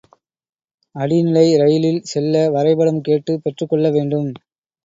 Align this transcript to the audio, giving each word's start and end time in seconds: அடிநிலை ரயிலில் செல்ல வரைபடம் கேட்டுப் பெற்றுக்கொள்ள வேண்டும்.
அடிநிலை 0.95 1.45
ரயிலில் 1.57 2.01
செல்ல 2.03 2.49
வரைபடம் 2.49 3.01
கேட்டுப் 3.01 3.43
பெற்றுக்கொள்ள 3.43 3.87
வேண்டும். 3.91 4.29